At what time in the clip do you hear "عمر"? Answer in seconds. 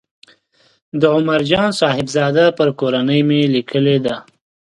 1.15-1.41